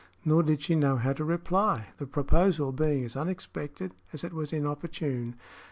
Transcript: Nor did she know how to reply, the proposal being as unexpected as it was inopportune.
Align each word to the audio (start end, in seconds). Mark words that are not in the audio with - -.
Nor 0.25 0.41
did 0.41 0.63
she 0.63 0.73
know 0.73 0.95
how 0.95 1.13
to 1.13 1.23
reply, 1.23 1.89
the 1.99 2.07
proposal 2.07 2.71
being 2.71 3.05
as 3.05 3.15
unexpected 3.15 3.93
as 4.11 4.23
it 4.23 4.33
was 4.33 4.51
inopportune. 4.51 5.35